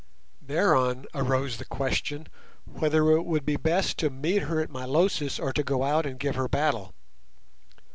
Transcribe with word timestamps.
Thereon 0.41 1.05
arose 1.13 1.57
the 1.57 1.65
question 1.65 2.25
whether 2.65 3.11
it 3.11 3.21
would 3.21 3.45
be 3.45 3.55
best 3.55 3.99
to 3.99 4.09
meet 4.09 4.41
her 4.41 4.59
at 4.59 4.71
Milosis 4.71 5.39
or 5.39 5.53
to 5.53 5.61
go 5.61 5.83
out 5.83 6.07
and 6.07 6.17
give 6.19 6.33
her 6.33 6.47
battle. 6.47 6.95